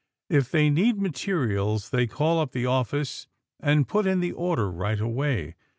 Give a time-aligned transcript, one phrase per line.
[0.31, 3.27] If they need materials, they call up the office
[3.59, 5.53] and put in the order right away.